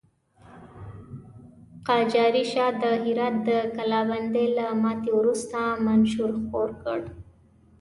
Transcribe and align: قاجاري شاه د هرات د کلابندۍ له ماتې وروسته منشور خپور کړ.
قاجاري 1.87 2.43
شاه 2.51 2.71
د 2.81 2.83
هرات 3.03 3.35
د 3.47 3.49
کلابندۍ 3.75 4.47
له 4.57 4.65
ماتې 4.81 5.11
وروسته 5.19 5.59
منشور 5.85 6.29
خپور 6.39 6.69
کړ. 6.83 6.99